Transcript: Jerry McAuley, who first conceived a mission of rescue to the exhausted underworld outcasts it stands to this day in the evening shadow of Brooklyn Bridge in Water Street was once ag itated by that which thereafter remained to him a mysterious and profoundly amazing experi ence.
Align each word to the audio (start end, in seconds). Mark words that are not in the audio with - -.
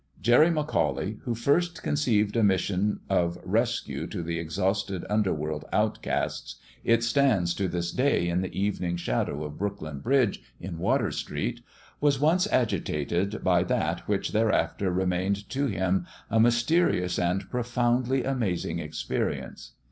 Jerry 0.19 0.49
McAuley, 0.49 1.19
who 1.25 1.35
first 1.35 1.83
conceived 1.83 2.35
a 2.35 2.41
mission 2.43 3.01
of 3.07 3.37
rescue 3.43 4.07
to 4.07 4.23
the 4.23 4.39
exhausted 4.39 5.05
underworld 5.11 5.63
outcasts 5.71 6.55
it 6.83 7.03
stands 7.03 7.53
to 7.53 7.67
this 7.67 7.91
day 7.91 8.27
in 8.27 8.41
the 8.41 8.51
evening 8.59 8.97
shadow 8.97 9.43
of 9.43 9.59
Brooklyn 9.59 9.99
Bridge 9.99 10.41
in 10.59 10.79
Water 10.79 11.11
Street 11.11 11.61
was 11.99 12.19
once 12.19 12.47
ag 12.51 12.69
itated 12.69 13.43
by 13.43 13.61
that 13.61 14.07
which 14.07 14.31
thereafter 14.31 14.89
remained 14.91 15.47
to 15.51 15.67
him 15.67 16.07
a 16.31 16.39
mysterious 16.39 17.19
and 17.19 17.47
profoundly 17.51 18.23
amazing 18.23 18.77
experi 18.79 19.43
ence. 19.47 19.73